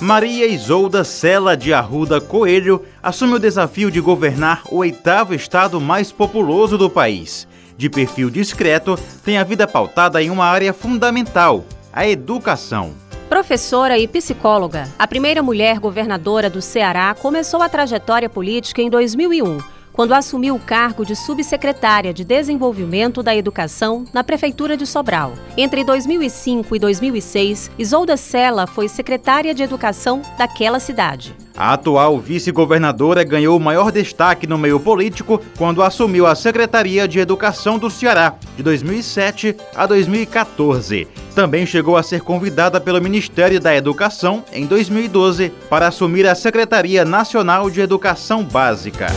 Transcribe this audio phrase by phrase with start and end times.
[0.00, 6.12] Maria Isolda Sela de Arruda Coelho assume o desafio de governar o oitavo estado mais
[6.12, 7.48] populoso do país.
[7.76, 12.92] De perfil discreto, tem a vida pautada em uma área fundamental, a educação.
[13.28, 19.77] Professora e psicóloga, a primeira mulher governadora do Ceará começou a trajetória política em 2001
[19.98, 25.32] quando assumiu o cargo de subsecretária de Desenvolvimento da Educação na Prefeitura de Sobral.
[25.56, 31.34] Entre 2005 e 2006, Isolda Sela foi secretária de Educação daquela cidade.
[31.56, 37.18] A atual vice-governadora ganhou o maior destaque no meio político quando assumiu a Secretaria de
[37.18, 41.08] Educação do Ceará, de 2007 a 2014.
[41.34, 47.04] Também chegou a ser convidada pelo Ministério da Educação, em 2012, para assumir a Secretaria
[47.04, 49.08] Nacional de Educação Básica.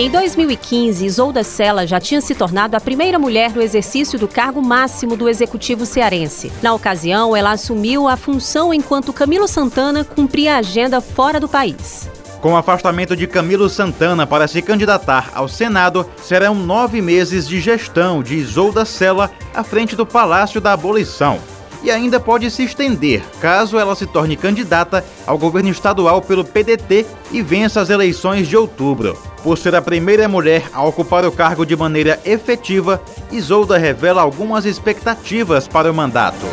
[0.00, 4.62] Em 2015, Isolda Sela já tinha se tornado a primeira mulher no exercício do cargo
[4.62, 6.50] máximo do executivo cearense.
[6.62, 12.08] Na ocasião, ela assumiu a função enquanto Camilo Santana cumpria a agenda fora do país.
[12.40, 17.60] Com o afastamento de Camilo Santana para se candidatar ao Senado, serão nove meses de
[17.60, 21.38] gestão de Isolda Sela à frente do Palácio da Abolição
[21.82, 27.06] e ainda pode se estender caso ela se torne candidata ao governo estadual pelo PDT
[27.30, 29.16] e vença as eleições de outubro.
[29.42, 33.00] Por ser a primeira mulher a ocupar o cargo de maneira efetiva,
[33.32, 36.46] Isolda revela algumas expectativas para o mandato.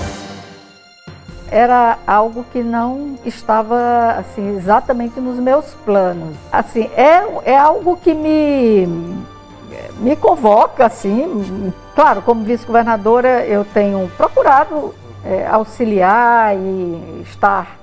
[1.49, 6.35] Era algo que não estava assim exatamente nos meus planos.
[6.51, 8.87] Assim, é, é algo que me
[9.99, 11.73] me convoca assim.
[11.95, 14.93] Claro, como vice-governadora, eu tenho procurado
[15.27, 17.77] é, auxiliar e estar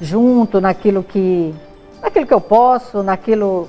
[0.00, 1.54] junto naquilo que,
[2.02, 3.68] naquilo que eu posso, naquilo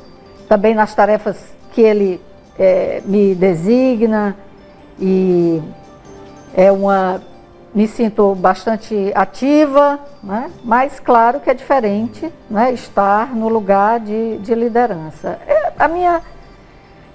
[0.50, 2.22] também nas tarefas que ele
[2.60, 4.36] é, me designa
[5.00, 5.62] e
[6.54, 7.22] é uma
[7.74, 10.50] me sinto bastante ativa, né?
[10.64, 12.72] mas claro que é diferente né?
[12.72, 15.40] estar no lugar de, de liderança.
[15.46, 16.22] É, a minha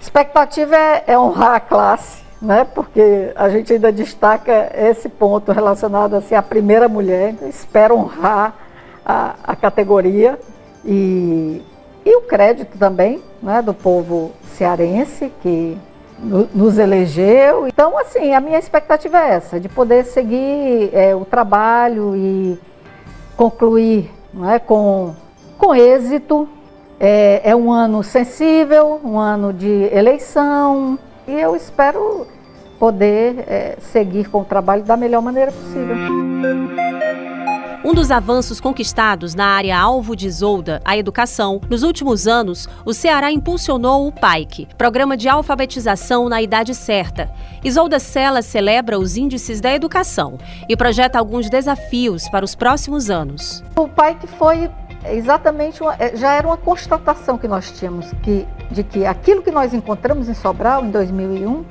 [0.00, 2.66] expectativa é, é honrar a classe, né?
[2.74, 8.54] porque a gente ainda destaca esse ponto relacionado assim, à primeira mulher, então espero honrar
[9.06, 10.38] a, a categoria
[10.84, 11.62] e,
[12.04, 15.78] e o crédito também né, do povo cearense que
[16.18, 17.68] no, nos elegeu.
[17.68, 22.58] Então, assim, a minha expectativa é essa, de poder seguir é, o trabalho e
[23.36, 24.10] concluir
[24.50, 25.14] é, com,
[25.56, 26.48] com êxito.
[26.98, 30.96] É, é um ano sensível, um ano de eleição,
[31.32, 32.26] e eu espero
[32.78, 35.96] poder é, seguir com o trabalho da melhor maneira possível.
[37.84, 42.92] Um dos avanços conquistados na área alvo de Isolda, a educação, nos últimos anos, o
[42.92, 47.30] Ceará impulsionou o PAIC, Programa de Alfabetização na Idade Certa.
[47.64, 50.38] Isolda Sela celebra os índices da educação
[50.68, 53.64] e projeta alguns desafios para os próximos anos.
[53.74, 54.70] O PAIC foi
[55.10, 59.50] exatamente uma, é, já era uma constatação que nós tínhamos que, de que aquilo que
[59.50, 61.64] nós encontramos em Sobral em 2001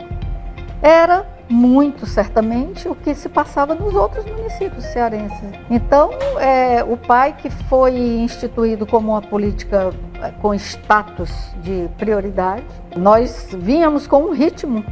[0.82, 5.50] era muito certamente o que se passava nos outros municípios cearenses.
[5.70, 9.92] Então, é, o PAI que foi instituído como uma política
[10.22, 11.30] é, com status
[11.62, 12.64] de prioridade,
[12.96, 14.84] nós vínhamos com um ritmo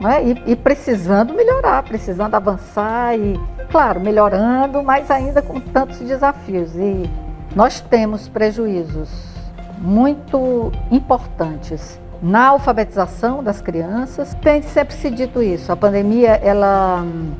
[0.00, 3.38] né, e, e precisando melhorar, precisando avançar e,
[3.70, 6.74] claro, melhorando, mas ainda com tantos desafios.
[6.74, 7.08] E
[7.54, 9.37] nós temos prejuízos
[9.80, 14.34] muito importantes na alfabetização das crianças.
[14.42, 15.70] Tem sempre se dito isso.
[15.70, 17.32] A pandemia ela hum,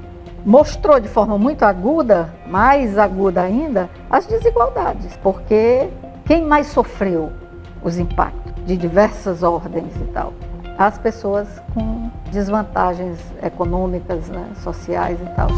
[0.45, 5.89] mostrou de forma muito aguda, mais aguda ainda, as desigualdades, porque
[6.25, 7.33] quem mais sofreu
[7.83, 10.33] os impactos de diversas ordens e tal?
[10.77, 15.49] As pessoas com desvantagens econômicas, né, sociais e tal.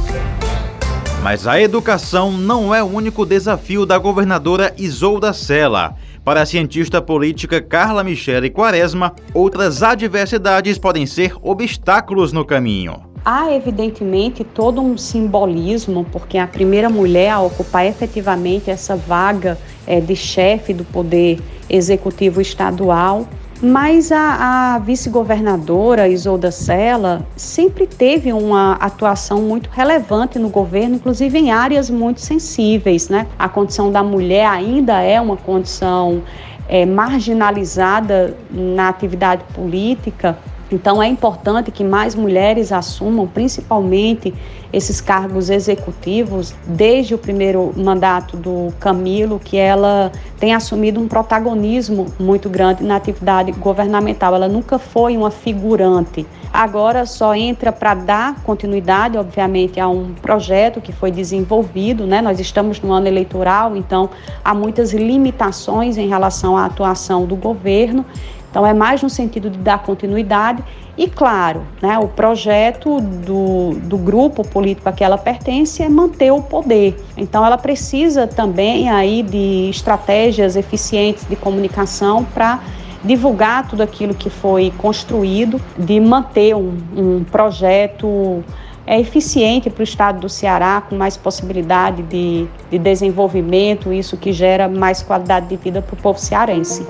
[1.22, 5.94] Mas a educação não é o único desafio da governadora Isolda Sela.
[6.24, 13.04] Para a cientista política Carla Michele Quaresma, outras adversidades podem ser obstáculos no caminho.
[13.22, 20.00] Há, evidentemente, todo um simbolismo, porque a primeira mulher a ocupar efetivamente essa vaga é,
[20.00, 21.38] de chefe do poder
[21.68, 23.28] executivo estadual
[23.62, 31.38] mas a, a vice-governadora Isolda Sela sempre teve uma atuação muito relevante no governo, inclusive
[31.38, 33.08] em áreas muito sensíveis.
[33.08, 33.26] Né?
[33.38, 36.22] A condição da mulher ainda é uma condição
[36.68, 40.38] é, marginalizada na atividade política
[40.72, 44.32] Então é importante que mais mulheres assumam, principalmente
[44.72, 52.06] esses cargos executivos, desde o primeiro mandato do Camilo, que ela tem assumido um protagonismo
[52.20, 54.34] muito grande na atividade governamental.
[54.34, 56.24] Ela nunca foi uma figurante.
[56.52, 62.20] Agora só entra para dar continuidade, obviamente, a um projeto que foi desenvolvido, né?
[62.20, 64.10] Nós estamos no ano eleitoral, então
[64.44, 68.04] há muitas limitações em relação à atuação do governo
[68.50, 70.62] então, é mais no sentido de dar continuidade
[70.98, 76.32] e, claro, né, o projeto do, do grupo político a que ela pertence é manter
[76.32, 77.00] o poder.
[77.16, 82.60] Então, ela precisa também aí de estratégias eficientes de comunicação para
[83.04, 88.44] divulgar tudo aquilo que foi construído, de manter um, um projeto
[88.86, 94.32] é eficiente para o estado do Ceará, com mais possibilidade de, de desenvolvimento, isso que
[94.32, 96.84] gera mais qualidade de vida para o povo cearense.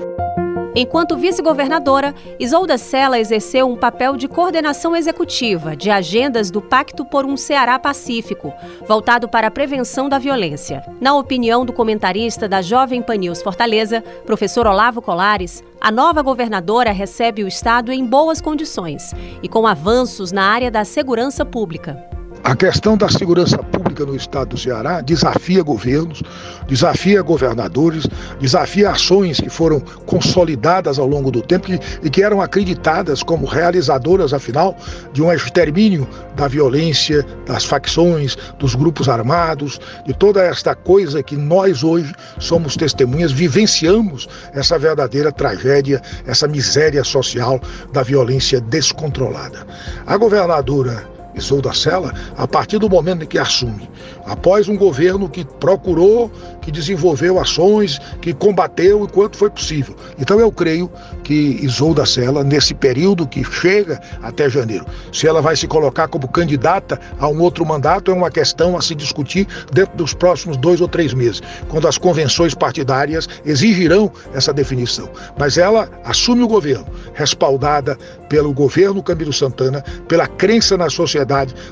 [0.73, 7.25] Enquanto vice-governadora, Isolda Sela exerceu um papel de coordenação executiva de agendas do Pacto por
[7.25, 8.53] um Ceará Pacífico,
[8.87, 10.81] voltado para a prevenção da violência.
[11.01, 16.91] Na opinião do comentarista da Jovem Pan News Fortaleza, professor Olavo Colares, a nova governadora
[16.91, 19.13] recebe o Estado em boas condições
[19.43, 22.20] e com avanços na área da segurança pública.
[22.43, 26.23] A questão da segurança pública no estado do Ceará desafia governos,
[26.67, 28.07] desafia governadores,
[28.39, 31.67] desafia ações que foram consolidadas ao longo do tempo
[32.01, 34.75] e que eram acreditadas como realizadoras, afinal,
[35.13, 41.37] de um extermínio da violência, das facções, dos grupos armados, de toda esta coisa que
[41.37, 47.61] nós hoje somos testemunhas, vivenciamos essa verdadeira tragédia, essa miséria social
[47.93, 49.65] da violência descontrolada.
[50.07, 53.89] A governadora Isolda Sela, a partir do momento em que assume,
[54.25, 56.31] após um governo que procurou,
[56.61, 59.95] que desenvolveu ações, que combateu enquanto foi possível.
[60.19, 60.91] Então eu creio
[61.23, 66.27] que Isolda Sela, nesse período que chega até janeiro, se ela vai se colocar como
[66.27, 70.81] candidata a um outro mandato, é uma questão a se discutir dentro dos próximos dois
[70.81, 75.09] ou três meses, quando as convenções partidárias exigirão essa definição.
[75.37, 77.97] Mas ela assume o governo, respaldada
[78.29, 81.20] pelo governo Camilo Santana, pela crença na sociedade,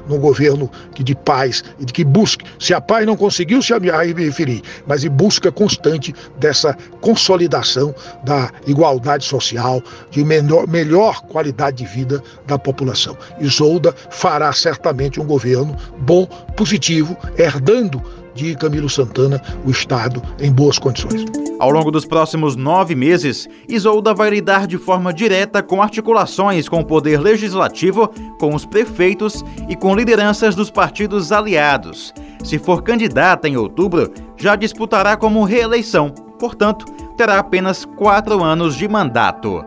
[0.07, 2.45] num governo que de paz e de que busque.
[2.59, 7.93] Se a paz não conseguiu se me referir, mas em busca constante dessa consolidação
[8.23, 9.81] da igualdade social,
[10.11, 13.17] de melhor, melhor qualidade de vida da população.
[13.39, 16.25] Isolda fará certamente um governo bom,
[16.55, 18.01] positivo, herdando
[18.39, 21.25] de Camilo Santana o Estado em boas condições.
[21.59, 26.79] Ao longo dos próximos nove meses, Isolda vai lidar de forma direta com articulações com
[26.79, 28.07] o Poder Legislativo,
[28.39, 32.13] com os prefeitos e com lideranças dos partidos aliados.
[32.43, 36.85] Se for candidata em outubro, já disputará como reeleição, portanto,
[37.17, 39.61] terá apenas quatro anos de mandato.